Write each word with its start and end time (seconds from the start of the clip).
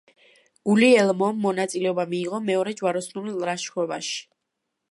გულიელმომ 0.69 1.43
მონაწილეობა 1.43 2.05
მიიღო 2.13 2.41
მეორე 2.47 2.73
ჯვაროსნული 2.81 3.35
ლაშქრობაში. 3.45 4.19